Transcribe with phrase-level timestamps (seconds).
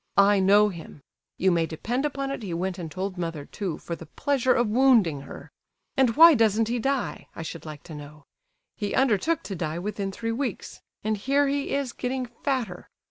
[0.17, 1.01] I know him;
[1.37, 4.67] you may depend upon it he went and told mother too, for the pleasure of
[4.67, 5.51] wounding her.
[5.95, 8.23] And why doesn't he die, I should like to know?
[8.75, 12.89] He undertook to die within three weeks, and here he is getting fatter.